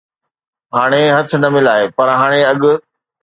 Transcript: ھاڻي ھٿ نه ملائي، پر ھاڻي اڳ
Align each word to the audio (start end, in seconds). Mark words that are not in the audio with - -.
ھاڻي 0.75 1.03
ھٿ 1.15 1.29
نه 1.41 1.49
ملائي، 1.55 1.83
پر 1.95 2.07
ھاڻي 2.19 2.41
اڳ 2.51 2.61